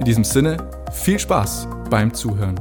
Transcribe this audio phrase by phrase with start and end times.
[0.00, 0.56] In diesem Sinne,
[0.92, 2.58] viel Spaß beim Zuhören.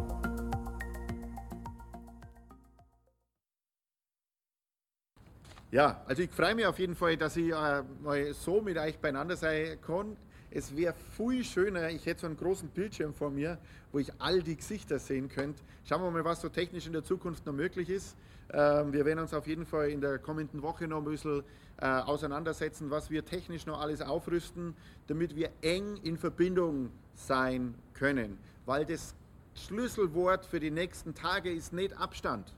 [5.71, 8.99] Ja, also ich freue mich auf jeden Fall, dass ich äh, mal so mit euch
[8.99, 10.17] beieinander sein kann.
[10.51, 13.57] Es wäre viel schöner, ich hätte so einen großen Bildschirm vor mir,
[13.93, 15.63] wo ich all die Gesichter sehen könnte.
[15.85, 18.17] Schauen wir mal, was so technisch in der Zukunft noch möglich ist.
[18.51, 21.43] Ähm, wir werden uns auf jeden Fall in der kommenden Woche noch ein bisschen
[21.77, 24.75] äh, auseinandersetzen, was wir technisch noch alles aufrüsten,
[25.07, 26.91] damit wir eng in Verbindung
[27.27, 28.37] sein können.
[28.65, 29.15] Weil das
[29.55, 32.53] Schlüsselwort für die nächsten Tage ist nicht Abstand.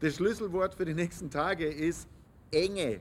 [0.00, 2.08] Das Schlüsselwort für die nächsten Tage ist
[2.50, 3.00] enge,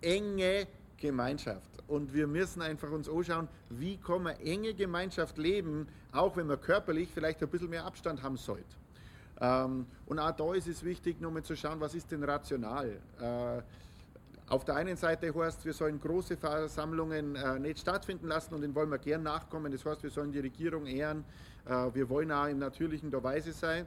[0.00, 1.70] enge Gemeinschaft.
[1.86, 6.60] Und wir müssen einfach uns anschauen, wie kann man enge Gemeinschaft leben, auch wenn man
[6.60, 8.64] körperlich vielleicht ein bisschen mehr Abstand haben sollte.
[9.40, 12.98] Ähm, und auch da ist es wichtig, nochmal zu schauen, was ist denn rational.
[13.20, 13.62] Äh,
[14.48, 18.74] auf der einen Seite heißt, wir sollen große Versammlungen äh, nicht stattfinden lassen und denen
[18.74, 19.72] wollen wir gern nachkommen.
[19.72, 21.24] Das heißt, wir sollen die Regierung ehren.
[21.66, 23.86] Äh, wir wollen auch im natürlichen der Weise sein.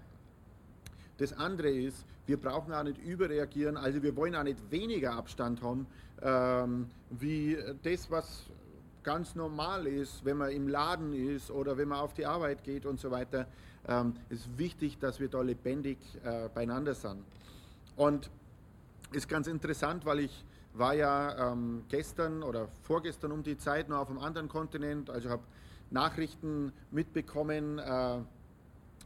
[1.18, 5.62] Das andere ist, wir brauchen auch nicht überreagieren, also wir wollen auch nicht weniger Abstand
[5.62, 5.86] haben,
[6.22, 8.44] ähm, wie das, was
[9.04, 12.86] ganz normal ist, wenn man im Laden ist oder wenn man auf die Arbeit geht
[12.86, 13.46] und so weiter.
[13.88, 17.24] Ähm, es ist wichtig, dass wir da lebendig äh, beieinander sind.
[17.96, 18.32] Und
[19.16, 24.00] ist ganz interessant, weil ich war ja ähm, gestern oder vorgestern um die Zeit noch
[24.00, 25.44] auf einem anderen Kontinent, also habe
[25.90, 28.18] Nachrichten mitbekommen äh,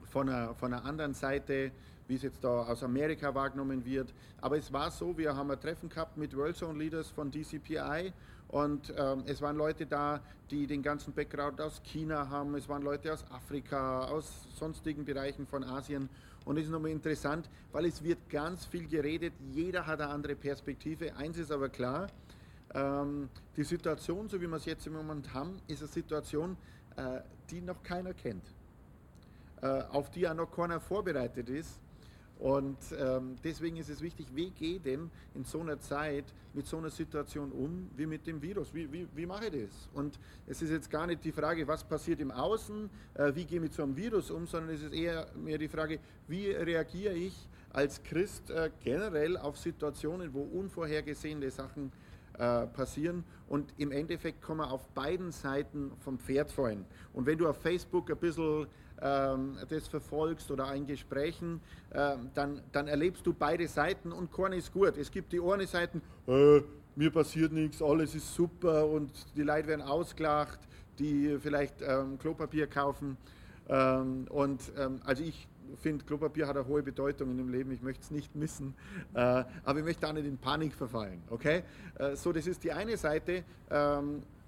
[0.10, 1.72] von, einer, von einer anderen Seite,
[2.08, 4.12] wie es jetzt da aus Amerika wahrgenommen wird.
[4.42, 8.12] Aber es war so, wir haben ein Treffen gehabt mit World Zone Leaders von DCPI
[8.48, 12.82] und ähm, es waren Leute da, die den ganzen Background aus China haben, es waren
[12.82, 16.10] Leute aus Afrika, aus sonstigen Bereichen von Asien.
[16.50, 20.36] Und es ist nochmal interessant, weil es wird ganz viel geredet, jeder hat eine andere
[20.36, 21.16] Perspektive.
[21.16, 22.08] Eins ist aber klar,
[22.74, 26.58] ähm, die Situation, so wie wir es jetzt im Moment haben, ist eine Situation,
[26.96, 27.22] äh,
[27.52, 28.44] die noch keiner kennt,
[29.62, 31.80] äh, auf die auch noch keiner vorbereitet ist.
[32.40, 36.24] Und ähm, deswegen ist es wichtig, wie gehe ich denn in so einer Zeit
[36.54, 38.74] mit so einer Situation um wie mit dem Virus?
[38.74, 39.90] Wie, wie, wie mache ich das?
[39.94, 40.18] Und
[40.48, 43.64] es ist jetzt gar nicht die Frage, was passiert im Außen, äh, wie gehe ich
[43.64, 46.00] mit so einem Virus um, sondern es ist eher mehr die Frage,
[46.30, 47.34] wie reagiere ich
[47.72, 51.92] als Christ äh, generell auf Situationen, wo unvorhergesehene Sachen
[52.38, 53.26] äh, passieren.
[53.50, 56.86] Und im Endeffekt kann man auf beiden Seiten vom Pferd fallen.
[57.12, 58.68] Und wenn du auf Facebook ein bisschen
[59.00, 61.62] das verfolgst oder in Gesprächen,
[61.92, 64.98] äh, dann, dann erlebst du beide Seiten und keiner ist gut.
[64.98, 66.62] Es gibt die eine Seite, äh,
[66.96, 70.60] mir passiert nichts, alles ist super und die Leute werden ausgelacht,
[70.98, 73.18] die vielleicht ähm, Klopapier kaufen.
[73.70, 77.82] Ähm, und ähm, also ich finde, Klopapier hat eine hohe Bedeutung in dem Leben, ich
[77.82, 78.74] möchte es nicht missen,
[79.14, 81.22] äh, aber ich möchte auch nicht in Panik verfallen.
[81.30, 81.64] Okay?
[81.96, 83.44] Äh, so, das ist die eine Seite.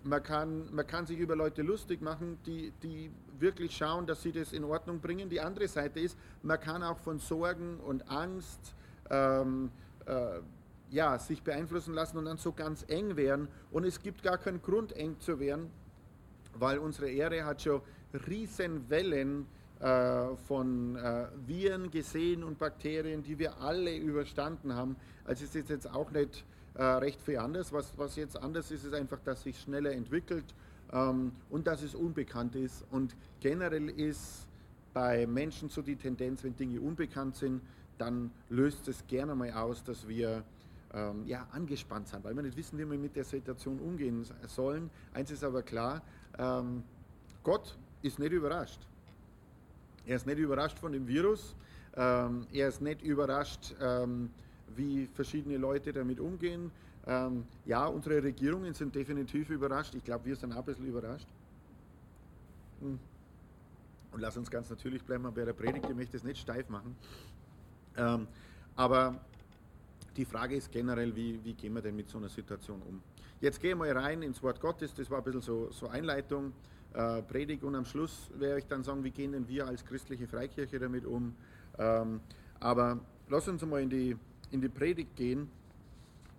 [0.04, 4.32] Man kann, man kann sich über Leute lustig machen, die, die wirklich schauen, dass sie
[4.32, 5.30] das in Ordnung bringen.
[5.30, 8.74] Die andere Seite ist, man kann auch von Sorgen und Angst
[9.12, 9.70] ähm,
[10.06, 10.40] äh,
[10.90, 13.48] ja, sich beeinflussen lassen und dann so ganz eng werden.
[13.72, 15.70] Und es gibt gar keinen Grund, eng zu werden,
[16.58, 17.82] weil unsere Erde hat schon
[18.28, 19.46] riesen Wellen
[19.80, 24.96] äh, von äh, Viren gesehen und Bakterien, die wir alle überstanden haben.
[25.26, 26.44] Also es ist jetzt auch nicht
[26.76, 27.72] äh, recht viel anders.
[27.74, 30.46] Was, was jetzt anders ist, ist einfach, dass sich schneller entwickelt
[30.92, 32.86] ähm, und dass es unbekannt ist.
[32.92, 34.48] Und generell ist
[34.94, 37.62] bei Menschen so die Tendenz, wenn Dinge unbekannt sind,
[37.98, 40.44] dann löst es gerne mal aus, dass wir
[40.94, 44.90] ähm, ja, angespannt sind, weil wir nicht wissen, wie wir mit der Situation umgehen sollen.
[45.14, 46.02] Eins ist aber klar,
[46.38, 46.84] ähm,
[47.44, 48.80] Gott ist nicht überrascht.
[50.06, 51.56] Er ist nicht überrascht von dem Virus,
[51.96, 54.32] ähm, er ist nicht überrascht, ähm,
[54.76, 56.72] wie verschiedene Leute damit umgehen.
[57.08, 59.96] Ähm, ja, unsere Regierungen sind definitiv überrascht.
[59.96, 61.28] Ich glaube, wir sind auch ein bisschen überrascht.
[62.82, 63.00] Hm.
[64.12, 66.96] Und lass uns ganz natürlich bleiben bei der Predigt, ich möchte es nicht steif machen.
[67.98, 68.28] Ähm,
[68.76, 69.20] aber
[70.18, 73.02] die Frage ist generell, wie, wie, gehen wir denn mit so einer Situation um?
[73.40, 76.52] Jetzt gehen wir rein ins Wort Gottes, das war ein bisschen so, so Einleitung,
[76.94, 80.28] äh, Predigt und am Schluss werde ich dann sagen, wie gehen denn wir als christliche
[80.28, 81.34] Freikirche damit um?
[81.78, 82.20] Ähm,
[82.60, 84.18] aber lass uns mal in die,
[84.52, 85.50] in die Predigt gehen.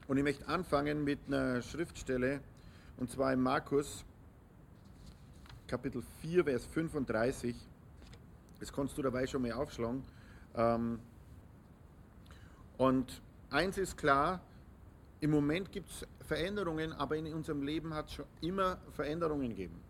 [0.06, 2.40] Und ich möchte anfangen mit einer Schriftstelle,
[2.98, 4.04] und zwar in Markus,
[5.66, 7.56] Kapitel 4, Vers 35.
[8.60, 10.04] Das kannst du dabei schon mal aufschlagen.
[10.54, 10.98] Ähm,
[12.76, 14.40] und eins ist klar,
[15.20, 19.80] im Moment gibt es Veränderungen, aber in unserem Leben hat es schon immer Veränderungen gegeben.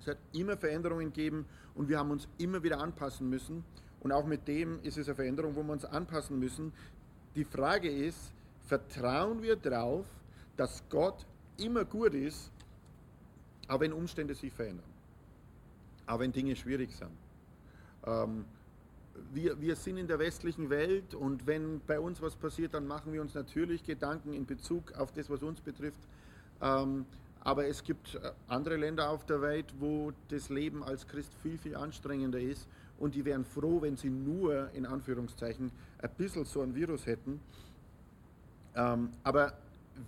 [0.00, 3.64] Es hat immer Veränderungen gegeben und wir haben uns immer wieder anpassen müssen.
[4.00, 6.72] Und auch mit dem ist es eine Veränderung, wo wir uns anpassen müssen.
[7.38, 8.32] Die Frage ist,
[8.66, 10.04] vertrauen wir darauf,
[10.56, 11.24] dass Gott
[11.56, 12.50] immer gut ist,
[13.68, 14.90] auch wenn Umstände sich verändern,
[16.08, 17.12] auch wenn Dinge schwierig sind.
[18.04, 18.44] Ähm,
[19.32, 23.12] wir, wir sind in der westlichen Welt und wenn bei uns was passiert, dann machen
[23.12, 26.08] wir uns natürlich Gedanken in Bezug auf das, was uns betrifft.
[26.60, 27.06] Ähm,
[27.38, 31.56] aber es gibt äh, andere Länder auf der Welt, wo das Leben als Christ viel,
[31.56, 32.66] viel anstrengender ist
[32.98, 37.40] und die wären froh, wenn sie nur in Anführungszeichen ein bisschen so ein Virus hätten.
[38.74, 39.54] Ähm, aber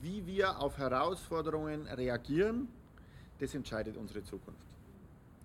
[0.00, 2.69] wie wir auf Herausforderungen reagieren,
[3.38, 4.60] das entscheidet unsere Zukunft.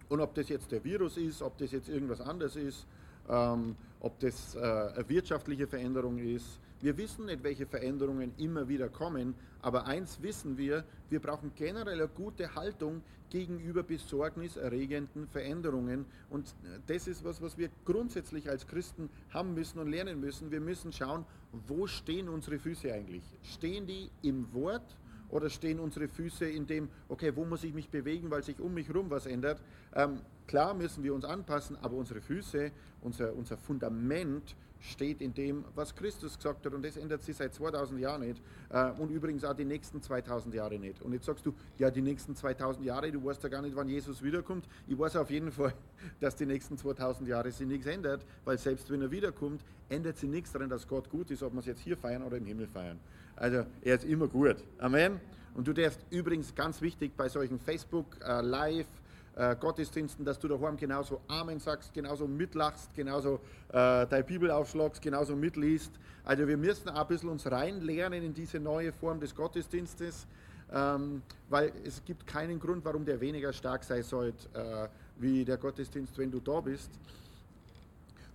[0.10, 2.86] Und ob das jetzt der Virus ist, ob das jetzt irgendwas anderes ist,
[3.28, 6.60] ähm, ob das äh, eine wirtschaftliche Veränderung ist.
[6.86, 12.00] Wir wissen nicht, welche Veränderungen immer wieder kommen, aber eins wissen wir, wir brauchen generell
[12.00, 13.02] eine gute Haltung
[13.32, 16.06] gegenüber besorgniserregenden Veränderungen.
[16.30, 16.54] Und
[16.86, 20.52] das ist was, was wir grundsätzlich als Christen haben müssen und lernen müssen.
[20.52, 21.26] Wir müssen schauen,
[21.66, 23.24] wo stehen unsere Füße eigentlich?
[23.42, 24.96] Stehen die im Wort?
[25.30, 28.76] Oder stehen unsere Füße in dem, okay, wo muss ich mich bewegen, weil sich um
[28.76, 29.60] mich herum was ändert?
[29.96, 32.72] Ähm, klar müssen wir uns anpassen, aber unsere Füße,
[33.02, 34.56] unser, unser Fundament
[34.92, 36.74] steht in dem, was Christus gesagt hat.
[36.74, 38.42] Und das ändert sich seit 2000 Jahren nicht.
[38.70, 41.02] Äh, und übrigens auch die nächsten 2000 Jahre nicht.
[41.02, 43.88] Und jetzt sagst du, ja, die nächsten 2000 Jahre, du weißt ja gar nicht, wann
[43.88, 44.66] Jesus wiederkommt.
[44.88, 45.74] Ich weiß auf jeden Fall,
[46.20, 50.30] dass die nächsten 2000 Jahre sich nichts ändert, weil selbst wenn er wiederkommt, ändert sich
[50.30, 52.68] nichts daran, dass Gott gut ist, ob wir es jetzt hier feiern oder im Himmel
[52.68, 53.00] feiern.
[53.36, 54.58] Also er ist immer gut.
[54.78, 55.20] Amen.
[55.56, 58.88] Und du darfst übrigens ganz wichtig bei solchen Facebook äh, Live
[59.36, 65.02] äh, Gottesdiensten, dass du daheim genauso Amen sagst, genauso mitlachst, genauso äh, deine Bibel aufschlagst,
[65.02, 65.92] genauso mitliest.
[66.24, 70.26] Also wir müssen auch ein bisschen uns reinlernen in diese neue Form des Gottesdienstes,
[70.72, 74.88] ähm, weil es gibt keinen Grund, warum der weniger stark sein sollte äh,
[75.18, 76.92] wie der Gottesdienst, wenn du da bist.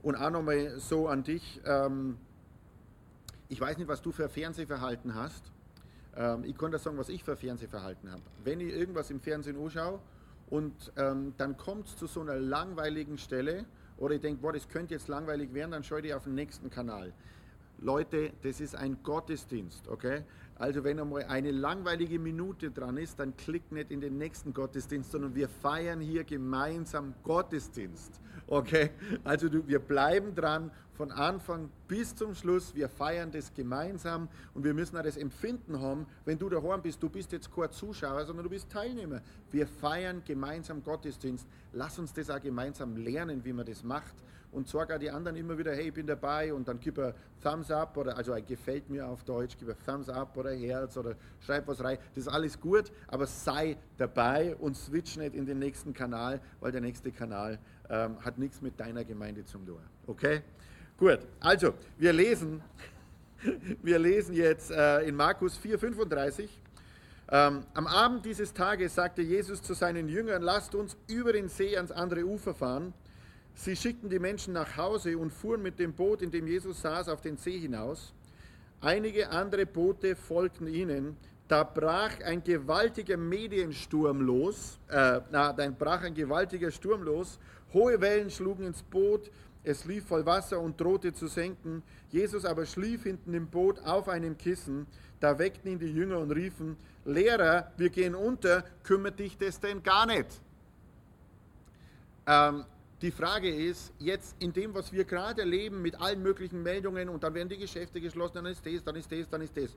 [0.02, 1.61] Und auch nochmal so an dich.
[1.64, 2.17] Ähm,
[3.49, 5.50] ich weiß nicht, was du für Fernsehverhalten hast.
[6.17, 8.23] Ähm, ich kann dir sagen, was ich für Fernsehverhalten habe.
[8.44, 9.99] Wenn ich irgendwas im Fernsehen anschaue
[10.50, 13.64] und ähm, dann kommt es zu so einer langweiligen Stelle
[13.97, 16.70] oder ich denke, boah, das könnte jetzt langweilig werden, dann schaue ich auf den nächsten
[16.70, 17.12] Kanal.
[17.79, 20.25] Leute, das ist ein Gottesdienst, okay?
[20.60, 25.10] Also wenn einmal eine langweilige Minute dran ist, dann klickt nicht in den nächsten Gottesdienst,
[25.10, 28.20] sondern wir feiern hier gemeinsam Gottesdienst.
[28.46, 28.90] Okay?
[29.24, 32.74] Also du, wir bleiben dran von Anfang bis zum Schluss.
[32.74, 37.02] Wir feiern das gemeinsam und wir müssen auch das Empfinden haben, wenn du daheim bist,
[37.02, 39.22] du bist jetzt kein Zuschauer, sondern du bist Teilnehmer.
[39.50, 41.46] Wir feiern gemeinsam Gottesdienst.
[41.72, 44.14] Lass uns das auch gemeinsam lernen, wie man das macht
[44.52, 47.14] und sage auch die anderen immer wieder, hey, ich bin dabei und dann gib ein
[47.43, 50.97] Thumbs up oder also ein gefällt mir auf Deutsch, gib ein Thumbs up oder Herz
[50.97, 51.14] oder
[51.44, 51.99] schreib was rein.
[52.14, 56.73] Das ist alles gut, aber sei dabei und switch nicht in den nächsten Kanal, weil
[56.73, 57.58] der nächste Kanal
[57.88, 59.81] ähm, hat nichts mit deiner Gemeinde zu tun.
[60.06, 60.43] Okay?
[60.99, 62.62] Gut, also wir lesen,
[63.82, 66.49] wir lesen jetzt äh, in Markus 4,35.
[67.32, 71.76] Ähm, am Abend dieses Tages sagte Jesus zu seinen Jüngern, lasst uns über den See
[71.76, 72.93] ans andere Ufer fahren.
[73.55, 77.09] Sie schickten die Menschen nach Hause und fuhren mit dem Boot, in dem Jesus saß,
[77.09, 78.14] auf den See hinaus.
[78.80, 81.16] Einige andere Boote folgten ihnen.
[81.49, 84.78] Da brach ein gewaltiger Mediensturm los.
[84.88, 87.38] Äh, na, dann brach ein gewaltiger Sturm los.
[87.75, 89.30] Hohe Wellen schlugen ins Boot.
[89.62, 91.83] Es lief voll Wasser und drohte zu senken.
[92.11, 94.87] Jesus aber schlief hinten im Boot auf einem Kissen.
[95.19, 98.64] Da weckten ihn die Jünger und riefen: Lehrer, wir gehen unter.
[98.85, 100.28] Kümmert dich das denn gar nicht?
[102.26, 102.64] Ähm,
[103.02, 107.23] die Frage ist, jetzt in dem, was wir gerade erleben, mit allen möglichen Meldungen und
[107.23, 109.76] dann werden die Geschäfte geschlossen, dann ist das, dann ist das, dann ist das.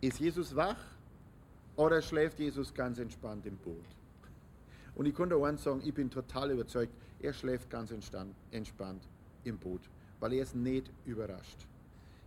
[0.00, 0.78] Ist Jesus wach
[1.76, 3.84] oder schläft Jesus ganz entspannt im Boot?
[4.96, 9.08] Und ich konnte eins sagen, ich bin total überzeugt, er schläft ganz entspannt
[9.44, 9.82] im Boot,
[10.18, 11.66] weil er ist nicht überrascht.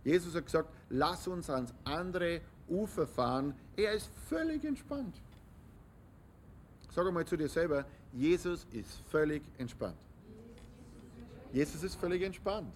[0.04, 3.54] Jesus hat gesagt, lass uns ans andere Ufer fahren.
[3.76, 5.14] Er ist völlig entspannt.
[6.90, 9.98] Sag einmal zu dir selber, Jesus ist völlig entspannt.
[11.52, 12.72] Jesus ist völlig entspannt.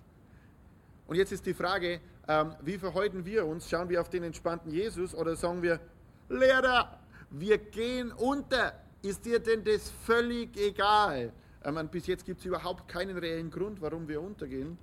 [1.07, 3.69] Und jetzt ist die Frage, ähm, wie verhalten wir uns?
[3.69, 5.81] Schauen wir auf den entspannten Jesus oder sagen wir,
[6.29, 6.99] Lehrer,
[7.31, 8.75] wir gehen unter.
[9.01, 11.33] Ist dir denn das völlig egal?
[11.65, 14.77] Ähm, bis jetzt gibt es überhaupt keinen reellen Grund, warum wir untergehen.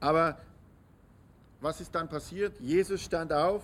[0.00, 0.38] Aber
[1.60, 2.58] was ist dann passiert?
[2.60, 3.62] Jesus stand auf,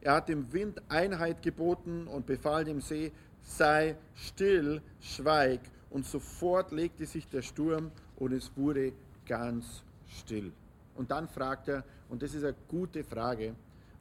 [0.00, 3.12] er hat dem Wind Einheit geboten und befahl dem See,
[3.42, 5.60] sei still, schweig.
[5.90, 8.92] und sofort legte sich der Sturm und es wurde
[9.26, 10.52] ganz still.
[10.94, 13.54] Und dann fragt er, und das ist eine gute Frage,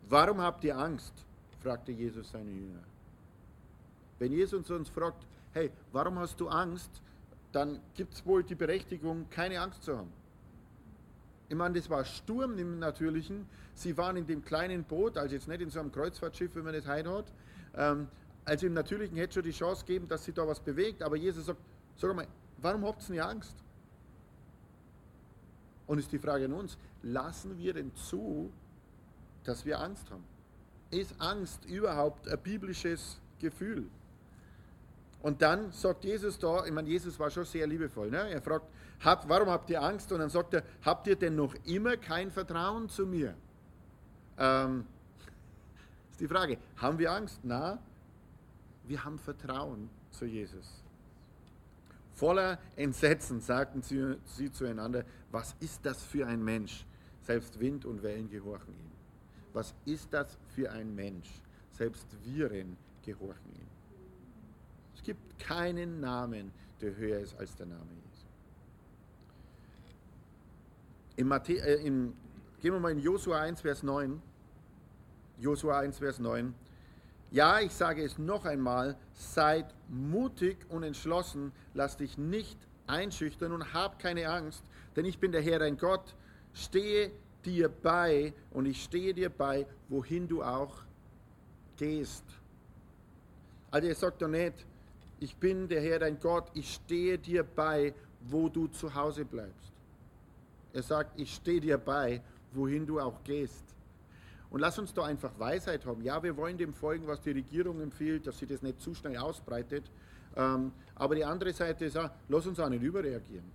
[0.09, 1.13] warum habt ihr Angst?
[1.61, 2.83] fragte Jesus seine Jünger.
[4.19, 7.01] Wenn Jesus uns fragt, hey, warum hast du Angst?
[7.51, 10.11] Dann gibt es wohl die Berechtigung, keine Angst zu haben.
[11.49, 13.45] Ich meine, das war Sturm im Natürlichen.
[13.73, 16.73] Sie waren in dem kleinen Boot, also jetzt nicht in so einem Kreuzfahrtschiff, wie man
[16.73, 17.25] das heute hat.
[17.75, 18.07] Ähm,
[18.45, 21.03] also im Natürlichen hätte schon die Chance geben, dass sich da was bewegt.
[21.03, 21.59] Aber Jesus sagt,
[21.95, 23.55] sag mal, warum habt ihr nicht Angst?
[25.87, 28.51] Und ist die Frage an uns, lassen wir denn zu,
[29.43, 30.23] dass wir Angst haben?
[30.89, 33.89] Ist Angst überhaupt ein biblisches Gefühl?
[35.21, 38.09] Und dann sagt Jesus da, ich meine, Jesus war schon sehr liebevoll.
[38.09, 38.29] Ne?
[38.31, 38.65] Er fragt,
[39.01, 40.11] habt, warum habt ihr Angst?
[40.11, 43.35] Und dann sagt er, habt ihr denn noch immer kein Vertrauen zu mir?
[44.37, 44.85] Ähm,
[46.11, 47.39] ist die Frage, haben wir Angst?
[47.43, 47.77] Na,
[48.83, 50.83] wir haben Vertrauen zu Jesus.
[52.13, 56.85] Voller Entsetzen sagten sie, sie zueinander, was ist das für ein Mensch?
[57.21, 58.91] Selbst Wind und Wellen gehorchen ihm.
[59.53, 61.29] Was ist das für ein Mensch?
[61.71, 63.67] Selbst Viren gehorchen ihm.
[64.95, 68.25] Es gibt keinen Namen, der höher ist als der Name Jesu.
[71.15, 72.13] In Matthä äh, in,
[72.59, 74.21] gehen wir mal in Josua 1, Vers 9.
[75.39, 76.53] Josua 1, Vers 9.
[77.31, 82.57] Ja, ich sage es noch einmal, seid mutig und entschlossen, lass dich nicht
[82.87, 84.61] einschüchtern und hab keine Angst,
[84.97, 86.13] denn ich bin der Herr dein Gott,
[86.53, 87.09] stehe
[87.45, 90.83] dir bei und ich stehe dir bei, wohin du auch
[91.77, 92.25] gehst.
[93.71, 94.65] Also er sagt doch nicht,
[95.21, 97.93] ich bin der Herr dein Gott, ich stehe dir bei,
[98.27, 99.71] wo du zu Hause bleibst.
[100.73, 102.21] Er sagt, ich stehe dir bei,
[102.51, 103.63] wohin du auch gehst.
[104.51, 106.03] Und lass uns da einfach Weisheit haben.
[106.03, 109.17] Ja, wir wollen dem folgen, was die Regierung empfiehlt, dass sie das nicht zu schnell
[109.17, 109.89] ausbreitet.
[110.35, 113.45] Ähm, aber die andere Seite ist auch, lass uns auch nicht überreagieren.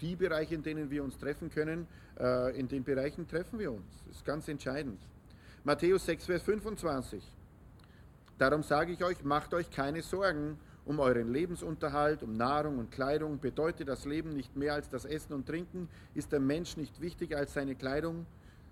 [0.00, 4.04] Die Bereiche, in denen wir uns treffen können, äh, in den Bereichen treffen wir uns.
[4.06, 5.00] Das ist ganz entscheidend.
[5.64, 7.22] Matthäus 6, Vers 25.
[8.38, 13.40] Darum sage ich euch, macht euch keine Sorgen um euren Lebensunterhalt, um Nahrung und Kleidung.
[13.40, 15.88] Bedeutet das Leben nicht mehr als das Essen und Trinken?
[16.14, 18.24] Ist der Mensch nicht wichtiger als seine Kleidung?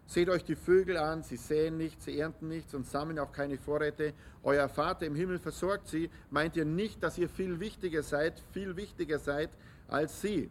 [0.06, 3.58] Seht euch die Vögel an, sie säen nichts, sie ernten nichts und sammeln auch keine
[3.58, 4.14] Vorräte.
[4.44, 6.10] Euer Vater im Himmel versorgt sie.
[6.30, 9.50] Meint ihr nicht, dass ihr viel wichtiger seid, viel wichtiger seid
[9.88, 10.48] als sie?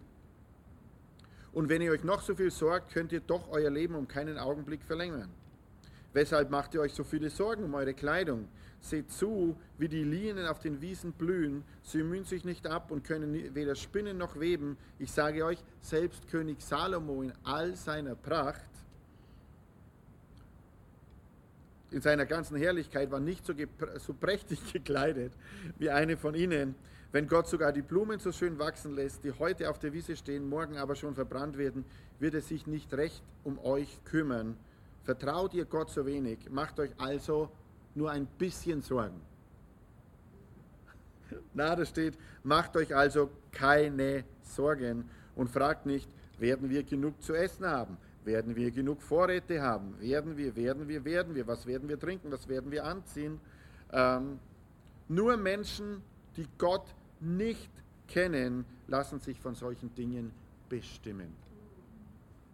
[1.53, 4.37] Und wenn ihr euch noch so viel sorgt, könnt ihr doch euer Leben um keinen
[4.37, 5.29] Augenblick verlängern.
[6.11, 8.49] Weshalb macht ihr euch so viele Sorgen um eure Kleidung?
[8.81, 11.63] Seht zu, wie die Lilien auf den Wiesen blühen.
[11.81, 14.77] Sie mühen sich nicht ab und können weder spinnen noch weben.
[14.99, 18.74] Ich sage euch, selbst König Salomo in all seiner Pracht,
[21.95, 23.53] in seiner ganzen Herrlichkeit, war nicht so,
[23.99, 25.31] so prächtig gekleidet
[25.79, 26.75] wie eine von ihnen.
[27.13, 30.49] Wenn Gott sogar die Blumen so schön wachsen lässt, die heute auf der Wiese stehen,
[30.49, 31.85] morgen aber schon verbrannt werden,
[32.19, 34.57] wird er sich nicht recht um euch kümmern.
[35.03, 37.49] Vertraut ihr Gott so wenig, macht euch also
[37.93, 39.21] nur ein bisschen Sorgen.
[41.53, 46.09] Na, da steht, macht euch also keine Sorgen und fragt nicht,
[46.39, 47.97] werden wir genug zu essen haben?
[48.25, 49.99] Werden wir genug Vorräte haben?
[49.99, 51.47] Werden wir, werden wir, werden wir?
[51.47, 52.31] Was werden wir trinken?
[52.31, 53.39] Was werden wir anziehen?
[53.93, 54.39] Ähm,
[55.07, 56.01] nur Menschen,
[56.35, 57.71] die Gott nicht
[58.07, 60.31] kennen, lassen sich von solchen Dingen
[60.67, 61.33] bestimmen.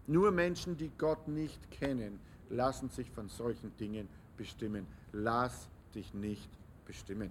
[0.07, 6.49] Nur Menschen, die Gott nicht kennen, lassen sich von solchen Dingen bestimmen lass dich nicht
[6.85, 7.29] bestimmen.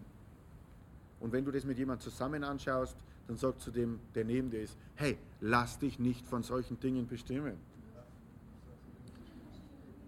[1.21, 4.63] Und wenn du das mit jemandem zusammen anschaust, dann sag zu dem, der neben dir
[4.63, 7.57] ist, hey, lass dich nicht von solchen Dingen bestimmen.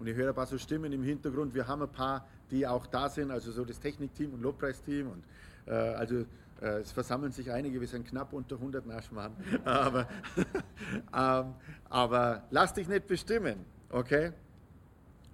[0.02, 1.54] Und ich höre ein paar so Stimmen im Hintergrund.
[1.54, 5.06] Wir haben ein paar, die auch da sind, also so das Technikteam und Lobpreisteam.
[5.06, 5.22] Und
[5.66, 6.24] äh, also
[6.60, 9.30] äh, es versammeln sich einige, wir sind knapp unter 100 Naschmann.
[9.64, 10.08] aber,
[11.16, 11.54] ähm,
[11.88, 14.32] aber lass dich nicht bestimmen, okay?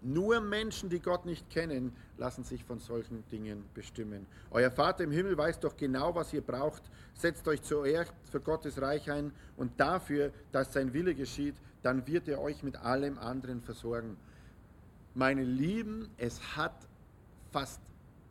[0.02, 4.26] Nur Menschen, die Gott nicht kennen, lassen sich von solchen Dingen bestimmen.
[4.50, 6.82] Euer Vater im Himmel weiß doch genau, was ihr braucht.
[7.14, 12.28] Setzt euch zuerst für Gottes Reich ein und dafür, dass sein Wille geschieht, dann wird
[12.28, 14.18] er euch mit allem anderen versorgen.
[15.18, 16.86] Meine Lieben, es hat
[17.50, 17.80] fast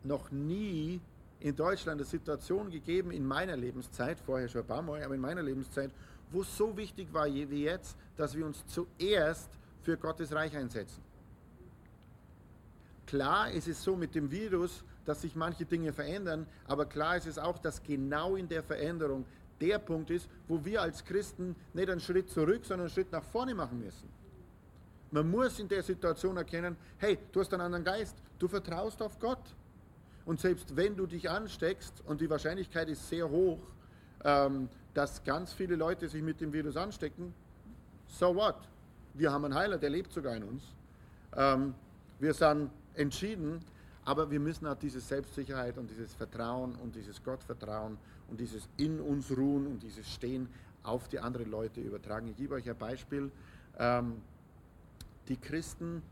[0.04, 1.02] noch nie
[1.38, 5.20] in Deutschland eine Situation gegeben in meiner Lebenszeit, vorher schon ein paar Mal, aber in
[5.20, 5.90] meiner Lebenszeit,
[6.30, 9.50] wo es so wichtig war wie jetzt, dass wir uns zuerst
[9.82, 11.02] für Gottes Reich einsetzen.
[13.06, 17.26] Klar ist es so mit dem Virus, dass sich manche Dinge verändern, aber klar ist
[17.26, 19.26] es auch, dass genau in der Veränderung
[19.60, 23.24] der Punkt ist, wo wir als Christen nicht einen Schritt zurück, sondern einen Schritt nach
[23.24, 24.08] vorne machen müssen.
[25.10, 29.18] Man muss in der Situation erkennen, hey, du hast einen anderen Geist, du vertraust auf
[29.18, 29.42] Gott.
[30.26, 33.58] Und selbst wenn du dich ansteckst, und die Wahrscheinlichkeit ist sehr hoch,
[34.24, 37.32] ähm, dass ganz viele Leute sich mit dem Virus anstecken.
[38.06, 38.56] So what?
[39.14, 40.62] Wir haben einen Heiler, der lebt sogar in uns.
[41.36, 41.74] Ähm,
[42.18, 43.60] wir sind entschieden,
[44.04, 47.96] aber wir müssen auch diese Selbstsicherheit und dieses Vertrauen und dieses Gottvertrauen
[48.28, 50.48] und dieses in uns ruhen und dieses Stehen
[50.82, 52.28] auf die anderen Leute übertragen.
[52.28, 53.30] Ich gebe euch ein Beispiel.
[53.78, 54.20] Ähm,
[55.28, 56.02] die Christen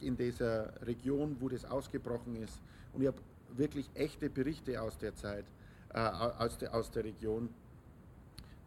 [0.00, 2.60] in dieser Region, wo das ausgebrochen ist,
[2.92, 3.18] und ich habe
[3.54, 5.44] wirklich echte Berichte aus der Zeit,
[5.92, 7.48] äh, aus, der, aus der Region,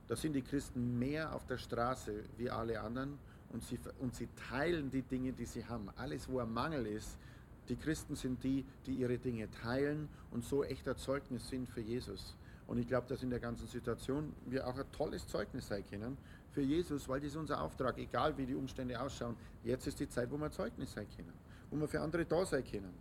[0.08, 3.18] da sind die Christen mehr auf der Straße wie alle anderen
[3.52, 5.90] und sie, und sie teilen die Dinge, die sie haben.
[5.96, 7.18] Alles, wo ein Mangel ist,
[7.70, 12.36] die Christen sind die, die ihre Dinge teilen und so echter Zeugnis sind für Jesus.
[12.68, 16.18] Und ich glaube, dass in der ganzen Situation wir auch ein tolles Zeugnis sein können
[16.56, 19.36] für Jesus, weil das unser Auftrag, egal wie die Umstände ausschauen.
[19.64, 21.34] Jetzt ist die Zeit, wo wir Zeugnis sein können,
[21.70, 22.94] wo wir für andere da sein können.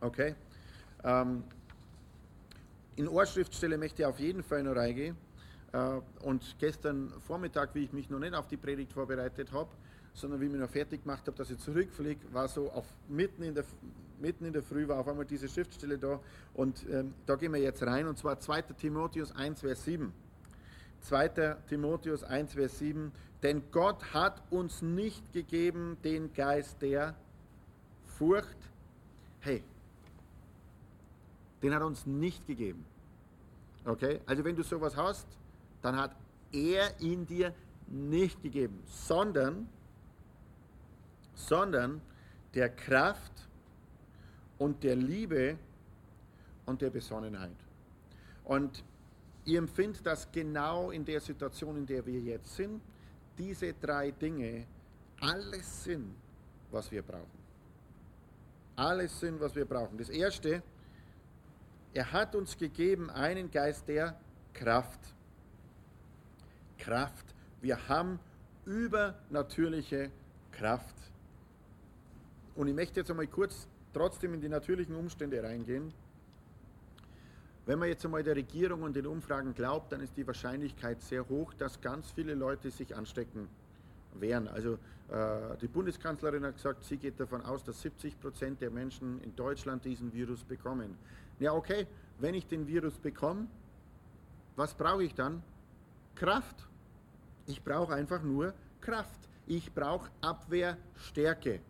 [0.00, 0.36] Okay?
[1.02, 1.42] Ähm,
[2.94, 5.16] in Ohrschriftstelle möchte ich auf jeden Fall noch reingehen.
[5.72, 9.70] Äh, und gestern Vormittag, wie ich mich noch nicht auf die Predigt vorbereitet habe,
[10.14, 13.42] sondern wie ich mich noch fertig gemacht habe, dass ich zurückfliege, war so auf, mitten,
[13.42, 13.64] in der,
[14.20, 16.20] mitten in der Früh war auf einmal diese Schriftstelle da
[16.54, 18.62] und ähm, da gehen wir jetzt rein und zwar 2.
[18.62, 20.12] Timotheus 1, Vers 7.
[21.02, 21.56] 2.
[21.68, 23.12] Timotheus 1, Vers 7.
[23.42, 27.14] Denn Gott hat uns nicht gegeben den Geist der
[28.04, 28.56] Furcht.
[29.40, 29.62] Hey,
[31.62, 32.84] den hat er uns nicht gegeben.
[33.84, 34.20] Okay?
[34.26, 35.26] Also wenn du sowas hast,
[35.82, 36.16] dann hat
[36.52, 37.52] er ihn dir
[37.88, 39.68] nicht gegeben, sondern,
[41.34, 42.00] sondern
[42.54, 43.32] der Kraft
[44.58, 45.58] und der Liebe
[46.64, 47.56] und der Besonnenheit.
[48.44, 48.82] Und
[49.46, 52.82] ich empfinde, dass genau in der Situation, in der wir jetzt sind,
[53.38, 54.66] diese drei Dinge
[55.20, 56.14] alles sind,
[56.70, 57.46] was wir brauchen.
[58.74, 59.96] Alles sind, was wir brauchen.
[59.96, 60.62] Das erste,
[61.94, 64.18] er hat uns gegeben einen Geist der
[64.52, 65.00] Kraft.
[66.76, 67.24] Kraft.
[67.62, 68.18] Wir haben
[68.64, 70.10] übernatürliche
[70.50, 70.96] Kraft.
[72.56, 75.92] Und ich möchte jetzt einmal kurz trotzdem in die natürlichen Umstände reingehen.
[77.66, 81.28] Wenn man jetzt einmal der Regierung und den Umfragen glaubt, dann ist die Wahrscheinlichkeit sehr
[81.28, 83.48] hoch, dass ganz viele Leute sich anstecken
[84.14, 84.46] werden.
[84.46, 89.20] Also äh, die Bundeskanzlerin hat gesagt, sie geht davon aus, dass 70 Prozent der Menschen
[89.22, 90.96] in Deutschland diesen Virus bekommen.
[91.40, 91.88] Ja, okay,
[92.20, 93.48] wenn ich den Virus bekomme,
[94.54, 95.42] was brauche ich dann?
[96.14, 96.68] Kraft.
[97.46, 99.20] Ich brauche einfach nur Kraft.
[99.46, 101.60] Ich brauche Abwehrstärke.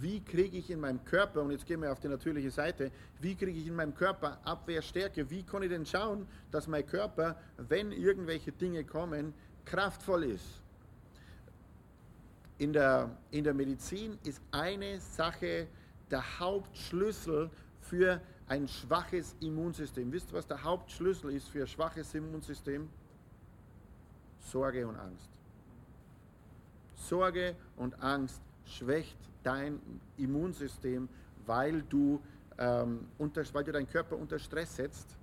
[0.00, 3.36] Wie kriege ich in meinem Körper, und jetzt gehen wir auf die natürliche Seite, wie
[3.36, 5.30] kriege ich in meinem Körper Abwehrstärke?
[5.30, 9.32] Wie kann ich denn schauen, dass mein Körper, wenn irgendwelche Dinge kommen,
[9.64, 10.62] kraftvoll ist?
[12.58, 15.68] In der, in der Medizin ist eine Sache
[16.10, 20.10] der Hauptschlüssel für ein schwaches Immunsystem.
[20.12, 22.88] Wisst ihr, was der Hauptschlüssel ist für ein schwaches Immunsystem?
[24.40, 25.30] Sorge und Angst.
[26.96, 29.80] Sorge und Angst schwächt dein
[30.16, 31.08] Immunsystem,
[31.46, 32.20] weil du,
[32.58, 35.16] ähm, unter, weil du deinen Körper unter Stress setzt.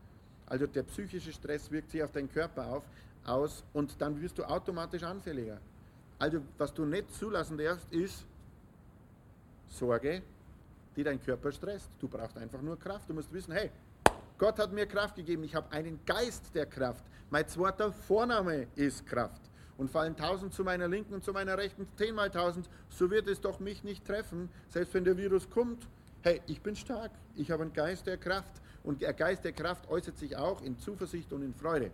[0.45, 2.83] Also der psychische Stress wirkt sich auf deinen Körper auf,
[3.25, 5.59] aus und dann wirst du automatisch anfälliger.
[6.19, 8.25] Also was du nicht zulassen darfst, ist
[9.67, 10.21] Sorge,
[10.95, 11.89] die deinen Körper stresst.
[11.99, 13.09] Du brauchst einfach nur Kraft.
[13.09, 13.71] Du musst wissen, hey,
[14.37, 15.43] Gott hat mir Kraft gegeben.
[15.43, 17.03] Ich habe einen Geist der Kraft.
[17.29, 19.41] Mein zweiter Vorname ist Kraft.
[19.81, 23.41] Und fallen tausend zu meiner linken und zu meiner rechten, zehnmal tausend, so wird es
[23.41, 25.87] doch mich nicht treffen, selbst wenn der Virus kommt.
[26.21, 27.09] Hey, ich bin stark.
[27.35, 28.61] Ich habe einen Geist der Kraft.
[28.83, 31.89] Und der Geist der Kraft äußert sich auch in Zuversicht und in Freude.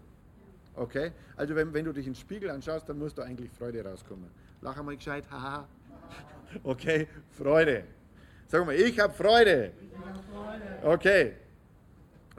[0.76, 1.14] Okay?
[1.38, 4.30] Also wenn, wenn du dich in den Spiegel anschaust, dann musst du eigentlich Freude rauskommen.
[4.60, 5.66] Lach einmal gescheit, haha.
[6.64, 7.86] Okay, Freude.
[8.48, 9.72] Sag mal, ich habe Freude.
[10.84, 11.38] Okay.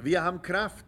[0.03, 0.85] Wir haben Kraft.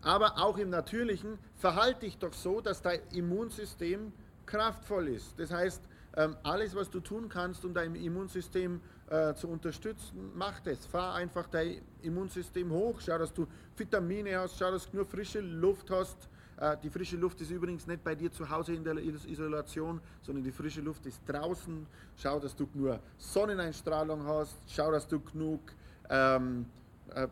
[0.00, 4.12] Aber auch im Natürlichen verhalte dich doch so, dass dein Immunsystem
[4.46, 5.38] kraftvoll ist.
[5.38, 5.82] Das heißt,
[6.16, 10.86] ähm, alles, was du tun kannst, um dein Immunsystem äh, zu unterstützen, mach das.
[10.86, 13.00] Fahr einfach dein Immunsystem hoch.
[13.00, 16.28] Schau, dass du Vitamine hast, schau, dass du nur frische Luft hast.
[16.58, 20.44] Äh, die frische Luft ist übrigens nicht bei dir zu Hause in der Isolation, sondern
[20.44, 21.86] die frische Luft ist draußen.
[22.16, 24.56] Schau, dass du nur Sonneneinstrahlung hast.
[24.66, 25.60] Schau, dass du genug
[26.08, 26.66] ähm,
[27.14, 27.28] äh,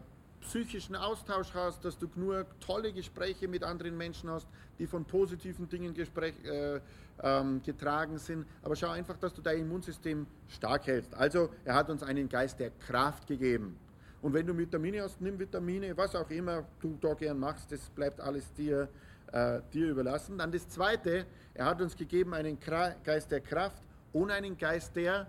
[0.46, 4.46] psychischen Austausch hast, dass du nur tolle Gespräche mit anderen Menschen hast,
[4.78, 6.80] die von positiven Dingen Gespräch, äh,
[7.22, 8.46] ähm, getragen sind.
[8.62, 11.14] Aber schau einfach, dass du dein Immunsystem stark hältst.
[11.14, 13.76] Also er hat uns einen Geist der Kraft gegeben.
[14.22, 17.90] Und wenn du Vitamine hast, nimm Vitamine, was auch immer du da gern machst, das
[17.90, 18.88] bleibt alles dir
[19.32, 20.38] äh, dir überlassen.
[20.38, 22.58] Dann das Zweite, er hat uns gegeben einen
[23.04, 23.82] Geist der Kraft
[24.12, 25.26] und einen Geist der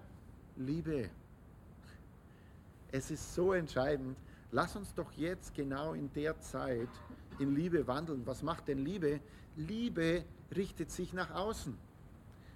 [0.56, 1.10] Liebe.
[2.92, 4.18] Es ist so entscheidend.
[4.52, 6.90] Lass uns doch jetzt genau in der Zeit
[7.40, 8.22] in Liebe wandeln.
[8.26, 9.20] Was macht denn Liebe?
[9.58, 10.24] Liebe
[10.56, 11.78] richtet sich nach außen.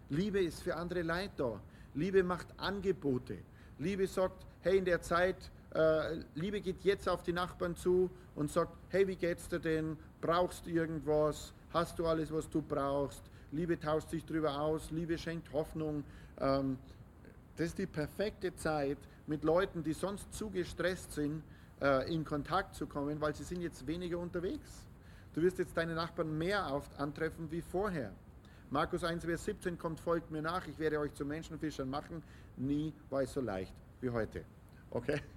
[0.10, 1.60] Liebe ist für andere Leid da.
[1.94, 3.38] Liebe macht Angebote.
[3.78, 8.52] Liebe sagt, hey, in der Zeit, äh, Liebe geht jetzt auf die Nachbarn zu und
[8.52, 9.98] sagt, hey, wie geht's dir denn?
[10.22, 11.54] Brauchst du irgendwas?
[11.74, 13.22] Hast du alles, was du brauchst?
[13.52, 14.92] Liebe tauscht sich darüber aus.
[14.92, 16.06] Liebe schenkt Hoffnung.
[16.40, 16.78] Ähm,
[17.58, 21.44] das ist die perfekte Zeit, mit Leuten, die sonst zu gestresst sind,
[21.82, 24.86] äh, in Kontakt zu kommen, weil sie sind jetzt weniger unterwegs.
[25.34, 28.12] Du wirst jetzt deine Nachbarn mehr auf, antreffen wie vorher.
[28.70, 32.24] Markus 1, Vers 17 kommt, folgt mir nach, ich werde euch zu Menschenfischern machen.
[32.58, 34.44] Nie war es so leicht wie heute.
[34.90, 35.22] Okay?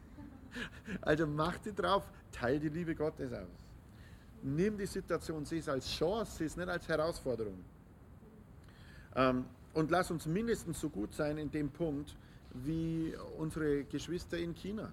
[1.00, 3.48] Also mach die drauf, teil die Liebe Gottes aus.
[4.40, 7.58] Nimm die Situation, sieh es als Chance, sieh es nicht als Herausforderung.
[9.16, 12.14] Ähm, und lass uns mindestens so gut sein in dem Punkt
[12.52, 14.92] wie unsere Geschwister in China.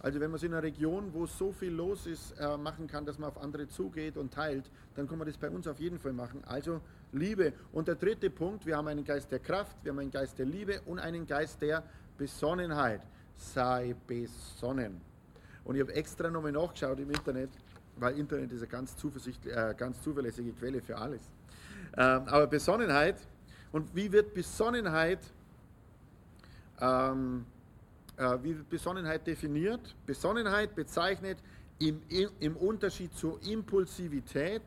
[0.00, 3.04] Also wenn man es in einer Region, wo so viel los ist, äh, machen kann,
[3.04, 5.98] dass man auf andere zugeht und teilt, dann kann man das bei uns auf jeden
[5.98, 6.42] Fall machen.
[6.46, 6.80] Also
[7.12, 7.52] Liebe.
[7.72, 10.46] Und der dritte Punkt, wir haben einen Geist der Kraft, wir haben einen Geist der
[10.46, 11.82] Liebe und einen Geist der
[12.16, 13.00] Besonnenheit.
[13.36, 15.00] Sei besonnen.
[15.64, 17.50] Und ich habe extra nochmal nachgeschaut im Internet,
[17.96, 18.96] weil Internet ist eine ganz,
[19.46, 21.22] äh, ganz zuverlässige Quelle für alles.
[21.96, 23.16] Ähm, aber Besonnenheit,
[23.72, 25.20] und wie wird Besonnenheit
[26.80, 27.44] ähm,
[28.18, 29.94] äh, wie Besonnenheit definiert.
[30.04, 31.38] Besonnenheit bezeichnet
[31.78, 32.02] im,
[32.40, 34.62] im Unterschied zur Impulsivität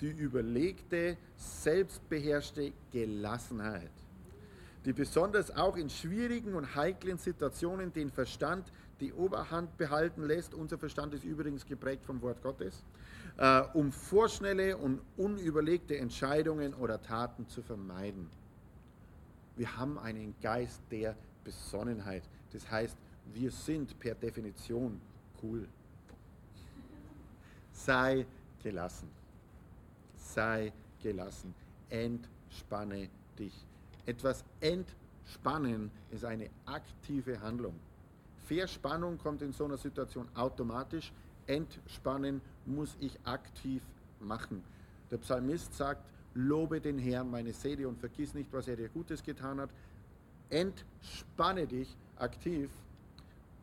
[0.00, 3.90] die überlegte, selbstbeherrschte Gelassenheit,
[4.84, 10.54] die besonders auch in schwierigen und heiklen Situationen den Verstand die Oberhand behalten lässt.
[10.54, 12.82] Unser Verstand ist übrigens geprägt vom Wort Gottes,
[13.36, 18.28] äh, um vorschnelle und unüberlegte Entscheidungen oder Taten zu vermeiden.
[19.58, 22.22] Wir haben einen Geist der Besonnenheit.
[22.52, 22.96] Das heißt,
[23.34, 25.00] wir sind per Definition
[25.42, 25.68] cool.
[27.72, 28.24] Sei
[28.62, 29.08] gelassen.
[30.16, 31.52] Sei gelassen.
[31.90, 33.66] Entspanne dich.
[34.06, 37.74] Etwas entspannen ist eine aktive Handlung.
[38.46, 41.12] Verspannung kommt in so einer Situation automatisch.
[41.48, 43.82] Entspannen muss ich aktiv
[44.20, 44.62] machen.
[45.10, 46.02] Der Psalmist sagt,
[46.34, 49.70] lobe den Herrn meine Seele und vergiss nicht, was er dir Gutes getan hat.
[50.50, 52.70] Entspanne dich aktiv.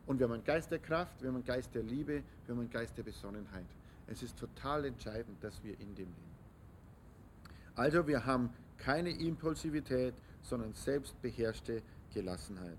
[0.06, 2.60] Und wir haben einen Geist der Kraft, wir haben einen Geist der Liebe, wir haben
[2.60, 3.66] einen Geist der Besonnenheit.
[4.06, 6.36] Es ist total entscheidend, dass wir in dem leben.
[7.74, 11.82] Also wir haben keine Impulsivität, sondern selbstbeherrschte
[12.14, 12.78] Gelassenheit.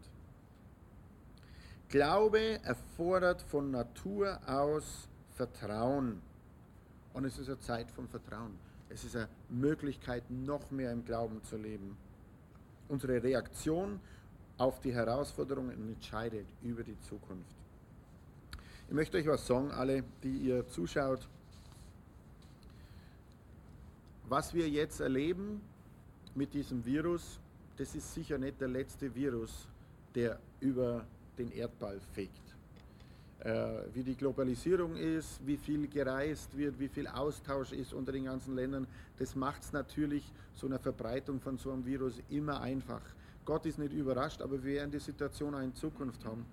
[1.90, 6.22] Glaube erfordert von Natur aus Vertrauen.
[7.14, 8.58] Und es ist eine Zeit von Vertrauen.
[8.90, 11.98] Es ist eine Möglichkeit, noch mehr im Glauben zu leben.
[12.88, 14.00] Unsere Reaktion
[14.58, 17.56] auf die Herausforderungen entscheidet über die Zukunft.
[18.88, 21.28] Ich möchte euch was sagen, alle, die ihr zuschaut.
[24.30, 25.62] Was wir jetzt erleben
[26.36, 27.40] mit diesem Virus,
[27.78, 29.68] das ist sicher nicht der letzte Virus,
[30.16, 31.06] der über
[31.38, 32.47] den Erdball fegt.
[33.40, 38.26] Äh, wie die Globalisierung ist, wie viel gereist wird, wie viel Austausch ist unter den
[38.26, 38.88] ganzen Ländern,
[39.20, 40.24] das macht es natürlich
[40.56, 43.02] so einer Verbreitung von so einem Virus immer einfach.
[43.46, 46.46] Gott ist nicht überrascht, aber wir werden die Situation auch in Zukunft haben.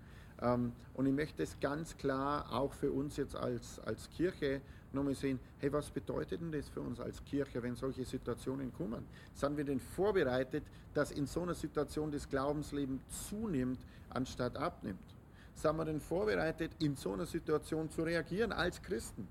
[0.43, 4.61] Ähm, und ich möchte es ganz klar auch für uns jetzt als, als Kirche
[4.93, 9.05] nochmal sehen, hey, was bedeutet denn das für uns als Kirche, wenn solche Situationen kommen?
[9.33, 13.79] Sind wir denn vorbereitet, dass in so einer Situation das Glaubensleben zunimmt,
[14.11, 15.14] anstatt abnimmt?
[15.55, 19.27] Sind wir denn vorbereitet, in so einer Situation zu reagieren als Christen?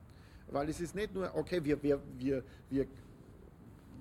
[0.48, 2.88] Weil es ist nicht nur, okay, wir, wir, wir, wir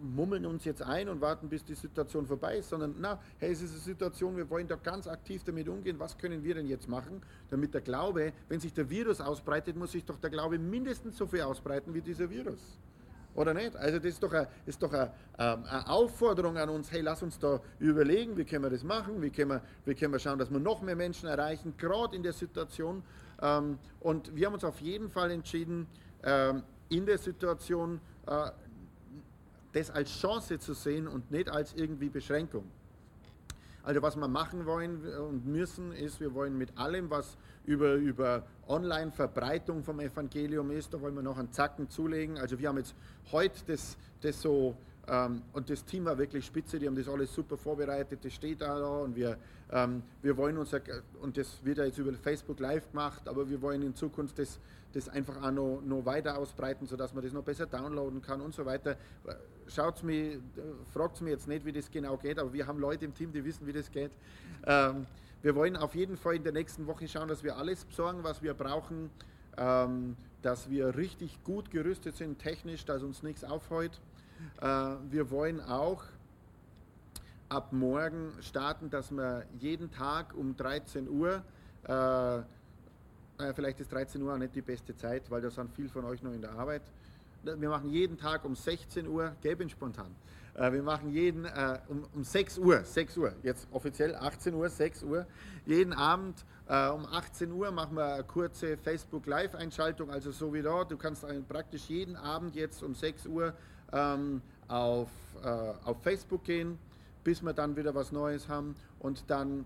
[0.02, 3.62] mummeln uns jetzt ein und warten, bis die Situation vorbei ist, sondern na, hey, es
[3.62, 5.98] ist eine Situation, wir wollen da ganz aktiv damit umgehen.
[5.98, 9.92] Was können wir denn jetzt machen, damit der Glaube, wenn sich der Virus ausbreitet, muss
[9.92, 12.78] sich doch der Glaube mindestens so viel ausbreiten wie dieser Virus.
[13.34, 13.74] Oder nicht?
[13.76, 17.22] Also das ist doch, eine, ist doch eine, ähm, eine, Aufforderung an uns, hey, lass
[17.22, 20.38] uns da überlegen, wie können wir das machen, wie können wir, wie können wir schauen,
[20.38, 23.02] dass wir noch mehr Menschen erreichen, gerade in der Situation.
[23.40, 25.86] Ähm, und wir haben uns auf jeden Fall entschieden,
[26.22, 28.50] ähm, in der Situation äh,
[29.72, 32.64] das als Chance zu sehen und nicht als irgendwie Beschränkung.
[33.84, 38.44] Also was wir machen wollen und müssen, ist, wir wollen mit allem, was über, über
[38.68, 42.38] Online-Verbreitung vom Evangelium ist, da wollen wir noch einen Zacken zulegen.
[42.38, 42.94] Also wir haben jetzt
[43.32, 44.76] heute das, das so
[45.52, 48.78] und das Team war wirklich spitze, die haben das alles super vorbereitet, das steht da,
[48.78, 49.36] da und wir,
[49.70, 50.74] ähm, wir wollen uns,
[51.20, 54.58] und das wird ja jetzt über Facebook live gemacht, aber wir wollen in Zukunft das,
[54.94, 58.54] das einfach auch noch, noch weiter ausbreiten, sodass man das noch besser downloaden kann und
[58.54, 58.96] so weiter.
[59.66, 60.40] Schaut mir,
[60.92, 63.44] fragt mir jetzt nicht, wie das genau geht, aber wir haben Leute im Team, die
[63.44, 64.12] wissen, wie das geht.
[64.64, 65.06] Ähm,
[65.42, 68.42] wir wollen auf jeden Fall in der nächsten Woche schauen, dass wir alles besorgen, was
[68.42, 69.10] wir brauchen.
[69.58, 74.00] Ähm, dass wir richtig gut gerüstet sind technisch, dass uns nichts aufheut.
[74.60, 74.66] Äh,
[75.10, 76.04] wir wollen auch
[77.48, 81.42] ab morgen starten, dass wir jeden Tag um 13 Uhr,
[81.84, 82.42] äh,
[83.54, 86.22] vielleicht ist 13 Uhr auch nicht die beste Zeit, weil da sind viele von euch
[86.22, 86.82] noch in der Arbeit.
[87.42, 90.14] Wir machen jeden Tag um 16 Uhr, gäbe spontan.
[90.54, 94.68] Äh, wir machen jeden äh, um, um 6 Uhr, 6 Uhr, jetzt offiziell 18 Uhr,
[94.68, 95.26] 6 Uhr.
[95.66, 100.62] Jeden Abend äh, um 18 Uhr machen wir eine kurze Facebook Live-Einschaltung, also so wie
[100.62, 100.90] dort.
[100.90, 103.54] Du kannst praktisch jeden Abend jetzt um 6 Uhr
[103.92, 105.10] ähm, auf,
[105.42, 105.48] äh,
[105.84, 106.78] auf Facebook gehen
[107.24, 109.64] bis wir dann wieder was Neues haben und dann,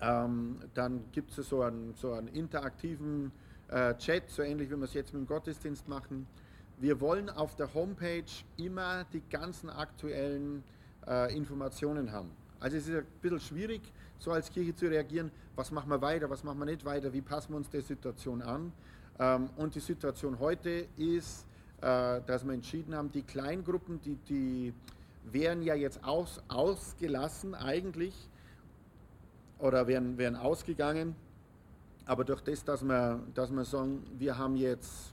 [0.00, 3.32] ähm, dann gibt es so einen, so einen interaktiven
[3.68, 6.26] äh, Chat, so ähnlich wie wir es jetzt mit dem Gottesdienst machen.
[6.80, 8.22] Wir wollen auf der Homepage
[8.56, 10.62] immer die ganzen aktuellen
[11.08, 12.30] äh, Informationen haben.
[12.60, 13.80] Also es ist ein bisschen schwierig,
[14.18, 17.20] so als Kirche zu reagieren, was machen wir weiter, was machen wir nicht weiter, wie
[17.20, 18.72] passen wir uns der Situation an.
[19.18, 21.46] Ähm, und die Situation heute ist,
[21.80, 24.74] äh, dass wir entschieden haben, die Kleingruppen, die, die
[25.24, 28.14] wären ja jetzt aus, ausgelassen eigentlich
[29.58, 31.16] oder wären, wären ausgegangen.
[32.06, 35.12] Aber durch das, dass wir, dass wir sagen, wir haben jetzt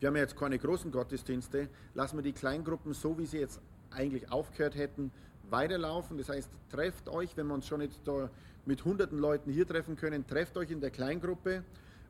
[0.00, 4.30] wir haben jetzt keine großen Gottesdienste, lassen wir die Kleingruppen so, wie sie jetzt eigentlich
[4.30, 5.10] aufgehört hätten,
[5.48, 6.18] weiterlaufen.
[6.18, 8.28] Das heißt, trefft euch, wenn wir uns schon nicht da
[8.66, 11.62] mit hunderten Leuten hier treffen können, trefft euch in der Kleingruppe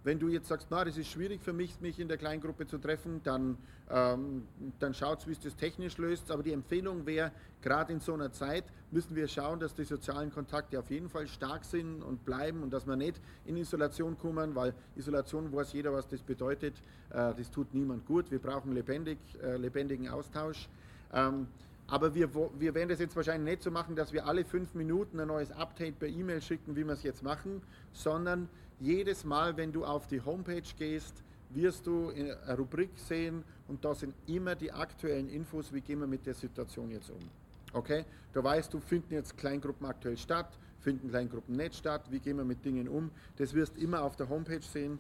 [0.07, 2.79] wenn du jetzt sagst, na, das ist schwierig für mich, mich in der Kleingruppe zu
[2.79, 3.59] treffen, dann,
[3.91, 4.47] ähm,
[4.79, 6.31] dann schaut, wie es das technisch löst.
[6.31, 10.33] Aber die Empfehlung wäre, gerade in so einer Zeit müssen wir schauen, dass die sozialen
[10.33, 14.55] Kontakte auf jeden Fall stark sind und bleiben und dass wir nicht in Isolation kommen,
[14.55, 16.77] weil Isolation weiß jeder, was das bedeutet.
[17.11, 18.31] Äh, das tut niemand gut.
[18.31, 20.69] Wir brauchen lebendig, äh, lebendigen Austausch.
[21.13, 21.49] Ähm,
[21.89, 25.19] aber wir, wir werden das jetzt wahrscheinlich nicht so machen, dass wir alle fünf Minuten
[25.19, 27.61] ein neues Update per E-Mail schicken, wie wir es jetzt machen,
[27.93, 28.49] sondern
[28.81, 33.95] jedes Mal, wenn du auf die Homepage gehst, wirst du eine Rubrik sehen und da
[33.95, 37.31] sind immer die aktuellen Infos, wie gehen wir mit der Situation jetzt um.
[37.73, 38.05] Okay?
[38.33, 42.45] Da weißt du, finden jetzt Kleingruppen aktuell statt, finden Kleingruppen nicht statt, wie gehen wir
[42.45, 43.11] mit Dingen um.
[43.37, 44.99] Das wirst immer auf der Homepage sehen.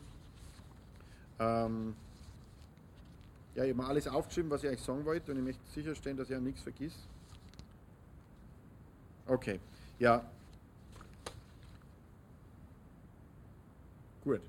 [1.39, 1.95] Ähm
[3.55, 6.17] ja, ich habe mir alles aufgeschrieben, was ich euch sagen wollte und ich möchte sicherstellen,
[6.17, 6.95] dass ich nichts vergiss.
[9.27, 9.59] Okay,
[9.99, 10.25] ja,
[14.27, 14.41] Gut.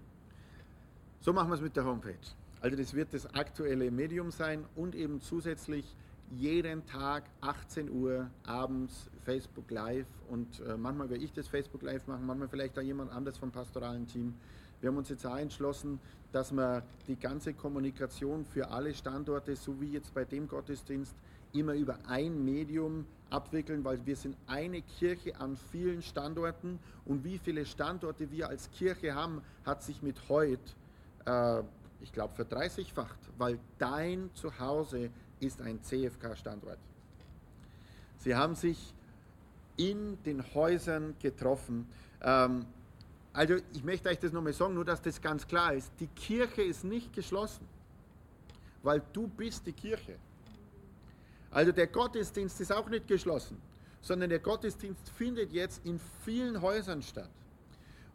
[1.28, 2.13] So machen wir es mit der Homepage.
[2.62, 5.94] Also das wird das aktuelle Medium sein und eben zusätzlich
[6.32, 12.08] jeden Tag 18 Uhr abends Facebook Live und äh, manchmal werde ich das Facebook Live
[12.08, 14.36] machen, manchmal vielleicht auch jemand anders vom pastoralen Team.
[14.80, 16.00] Wir haben uns jetzt auch entschlossen,
[16.32, 21.13] dass wir die ganze Kommunikation für alle Standorte, so wie jetzt bei dem Gottesdienst,
[21.52, 27.38] immer über ein Medium abwickeln, weil wir sind eine Kirche an vielen Standorten und wie
[27.38, 30.72] viele Standorte wir als Kirche haben, hat sich mit heute,
[31.28, 31.63] äh,
[32.02, 35.10] ich glaube, verdreißigfacht, weil dein Zuhause
[35.40, 36.80] ist ein CFK-Standort.
[38.18, 38.94] Sie haben sich
[39.76, 41.88] in den Häusern getroffen.
[42.22, 42.66] Ähm,
[43.34, 45.92] also ich möchte euch das nochmal sagen, nur dass das ganz klar ist.
[46.00, 47.68] Die Kirche ist nicht geschlossen,
[48.82, 50.18] weil du bist die Kirche.
[51.52, 53.62] Also der Gottesdienst ist auch nicht geschlossen,
[54.02, 57.30] sondern der Gottesdienst findet jetzt in vielen Häusern statt.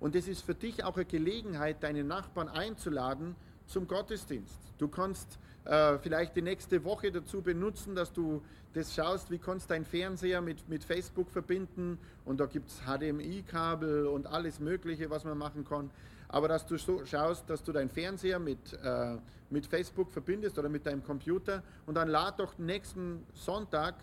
[0.03, 3.37] Und es ist für dich auch eine Gelegenheit, deine Nachbarn einzuladen
[3.67, 4.59] zum Gottesdienst.
[4.79, 8.43] Du kannst äh, vielleicht die nächste Woche dazu benutzen, dass du
[8.75, 11.99] das schaust, wie kannst du deinen Fernseher mit, mit Facebook verbinden.
[12.25, 15.89] Und da gibt es HDMI-Kabel und alles Mögliche, was man machen kann.
[16.27, 19.19] Aber dass du so schaust, dass du deinen Fernseher mit, äh,
[19.51, 21.63] mit Facebook verbindest oder mit deinem Computer.
[21.87, 23.95] Und dann lad doch nächsten Sonntag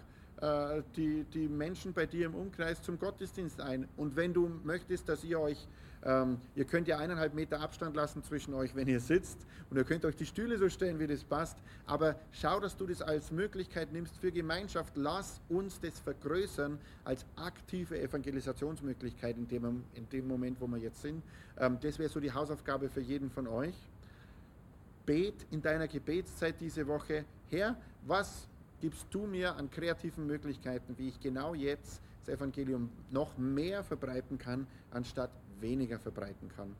[0.42, 3.88] äh, die, die Menschen bei dir im Umkreis zum Gottesdienst ein.
[3.98, 5.68] Und wenn du möchtest, dass ihr euch
[6.06, 9.46] ähm, ihr könnt ja eineinhalb Meter Abstand lassen zwischen euch, wenn ihr sitzt.
[9.70, 11.58] Und ihr könnt euch die Stühle so stellen, wie das passt.
[11.86, 14.96] Aber schau, dass du das als Möglichkeit nimmst für Gemeinschaft.
[14.96, 21.02] Lass uns das vergrößern als aktive Evangelisationsmöglichkeit in dem, in dem Moment, wo wir jetzt
[21.02, 21.22] sind.
[21.58, 23.76] Ähm, das wäre so die Hausaufgabe für jeden von euch.
[25.06, 27.76] Bet in deiner Gebetszeit diese Woche, Herr,
[28.06, 28.48] was
[28.82, 34.38] gibst du mir an kreativen Möglichkeiten, wie ich genau jetzt das Evangelium noch mehr verbreiten
[34.38, 36.76] kann, anstatt weniger verbreiten kann.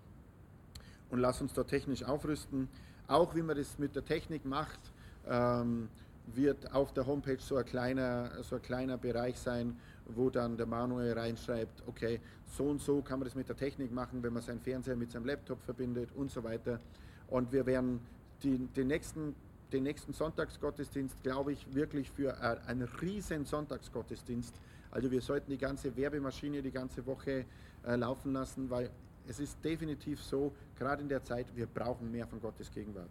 [1.10, 2.68] Und lass uns da technisch aufrüsten.
[3.08, 4.80] Auch wie man das mit der Technik macht,
[5.28, 5.90] ähm,
[6.36, 10.66] wird auf der Homepage so ein, kleiner, so ein kleiner Bereich sein, wo dann der
[10.66, 14.42] Manuel reinschreibt, okay, so und so kann man das mit der Technik machen, wenn man
[14.42, 16.80] seinen Fernseher mit seinem Laptop verbindet und so weiter.
[17.28, 18.00] Und wir werden
[18.44, 19.36] die, den, nächsten,
[19.72, 24.54] den nächsten Sonntagsgottesdienst, glaube ich, wirklich für einen riesen Sonntagsgottesdienst.
[24.92, 27.46] Also wir sollten die ganze Werbemaschine die ganze Woche
[27.86, 28.90] äh, laufen lassen, weil
[29.28, 33.10] es ist definitiv so, gerade in der Zeit, wir brauchen mehr von Gottes Gegenwart.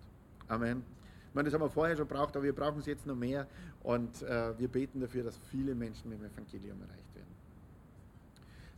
[0.48, 0.82] Amen.
[1.28, 3.46] Ich meine, das haben wir vorher schon braucht, aber wir brauchen es jetzt noch mehr
[3.84, 7.34] und äh, wir beten dafür, dass viele Menschen mit dem Evangelium erreicht werden.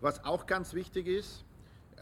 [0.00, 1.44] Was auch ganz wichtig ist,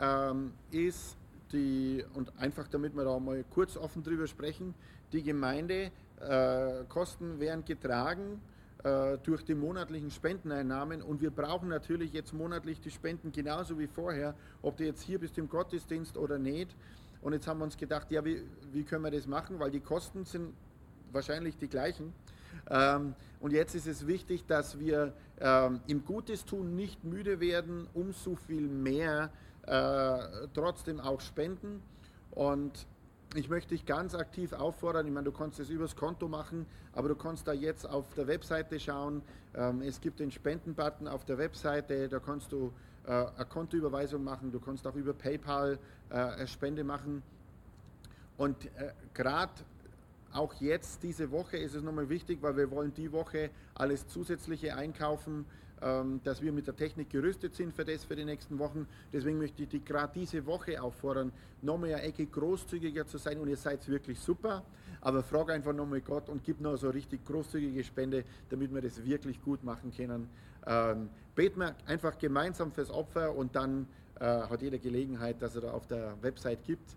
[0.00, 1.17] ähm, ist
[1.52, 4.74] die, und einfach damit wir da mal kurz offen drüber sprechen,
[5.12, 8.40] die Gemeindekosten äh, werden getragen
[8.84, 13.86] äh, durch die monatlichen Spendeneinnahmen und wir brauchen natürlich jetzt monatlich die Spenden genauso wie
[13.86, 16.74] vorher, ob du jetzt hier bist im Gottesdienst oder nicht.
[17.20, 19.80] Und jetzt haben wir uns gedacht, ja, wie, wie können wir das machen, weil die
[19.80, 20.54] Kosten sind
[21.10, 22.12] wahrscheinlich die gleichen.
[22.70, 27.88] Ähm, und jetzt ist es wichtig, dass wir ähm, im Gutes tun nicht müde werden,
[27.94, 29.47] umso viel mehr äh,
[30.54, 31.82] trotzdem auch spenden.
[32.30, 32.86] Und
[33.34, 37.08] ich möchte dich ganz aktiv auffordern, ich meine, du kannst es übers Konto machen, aber
[37.08, 39.22] du kannst da jetzt auf der Webseite schauen.
[39.54, 42.72] Ähm, es gibt den Spendenbutton auf der Webseite, da kannst du
[43.06, 45.78] äh, eine Kontoüberweisung machen, du kannst auch über PayPal
[46.08, 47.22] äh, eine Spende machen.
[48.38, 49.52] Und äh, gerade
[50.32, 54.74] auch jetzt, diese Woche, ist es nochmal wichtig, weil wir wollen die Woche alles Zusätzliche
[54.74, 55.44] einkaufen,
[56.24, 58.86] dass wir mit der Technik gerüstet sind für das, für die nächsten Wochen.
[59.12, 63.48] Deswegen möchte ich die gerade diese Woche auffordern, nochmal eine Ecke großzügiger zu sein und
[63.48, 64.64] ihr seid wirklich super,
[65.00, 69.04] aber frag einfach nochmal Gott und gib noch so richtig großzügige Spende, damit wir das
[69.04, 70.28] wirklich gut machen können.
[70.66, 73.86] Ähm, beten wir einfach gemeinsam fürs Opfer und dann
[74.20, 76.96] äh, hat jeder Gelegenheit, dass er da auf der Website gibt.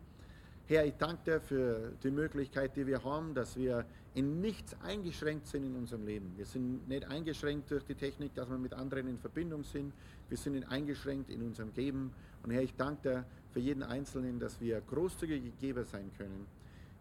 [0.68, 5.48] Herr, ich danke dir für die Möglichkeit, die wir haben, dass wir in nichts eingeschränkt
[5.48, 6.34] sind in unserem Leben.
[6.36, 9.94] Wir sind nicht eingeschränkt durch die Technik, dass wir mit anderen in Verbindung sind.
[10.28, 12.12] Wir sind nicht eingeschränkt in unserem Geben.
[12.44, 16.46] Und Herr, ich danke dir für jeden Einzelnen, dass wir großzügige Geber sein können.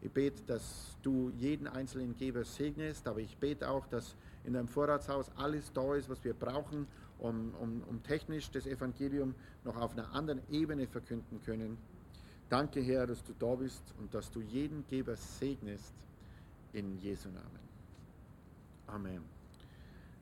[0.03, 4.69] Ich bete, dass du jeden einzelnen Geber segnest, aber ich bete auch, dass in deinem
[4.69, 6.87] Vorratshaus alles da ist, was wir brauchen,
[7.19, 11.77] um, um, um technisch das Evangelium noch auf einer anderen Ebene verkünden können.
[12.49, 15.95] Danke, Herr, dass du da bist und dass du jeden Geber segnest
[16.73, 17.61] in Jesu Namen.
[18.87, 19.23] Amen.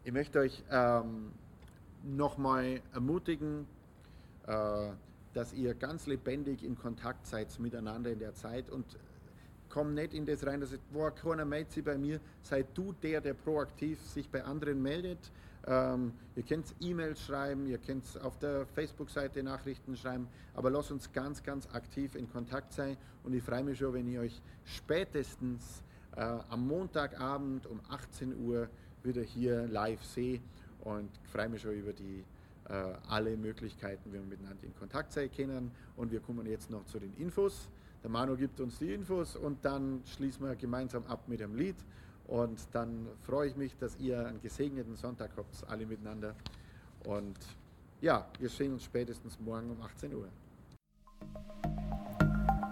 [0.05, 1.33] Ich möchte euch ähm,
[2.05, 3.67] nochmal ermutigen,
[4.47, 4.91] äh,
[5.35, 8.85] dass ihr ganz lebendig in Kontakt seid miteinander in der Zeit und
[9.69, 12.21] komm nicht in das rein, dass ihr, boah, keiner meldet sich bei mir.
[12.43, 15.31] Sei du der, der proaktiv sich bei anderen meldet
[15.69, 21.13] ähm, ihr könnt E-Mails schreiben, ihr könnt auf der Facebook-Seite Nachrichten schreiben, aber lasst uns
[21.13, 25.83] ganz, ganz aktiv in Kontakt sein und ich freue mich schon, wenn ich euch spätestens
[26.19, 28.69] äh, am Montagabend um 18 Uhr
[29.05, 30.41] wieder hier live sehe
[30.81, 32.25] und freue mich schon über die
[32.69, 36.85] äh, alle Möglichkeiten, wie wir miteinander in Kontakt sein können und wir kommen jetzt noch
[36.87, 37.69] zu den Infos.
[38.03, 41.77] Der Manu gibt uns die Infos und dann schließen wir gemeinsam ab mit dem Lied.
[42.27, 46.35] Und dann freue ich mich, dass ihr einen gesegneten Sonntag habt, alle miteinander.
[47.07, 47.39] Und
[48.01, 50.29] ja, wir sehen uns spätestens morgen um 18 Uhr.